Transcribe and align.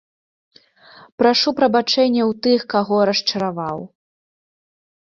Прашу 1.23 1.49
прабачэння 1.61 2.23
ў 2.29 2.33
тых, 2.47 2.59
каго 2.77 2.97
расчараваў. 3.13 3.79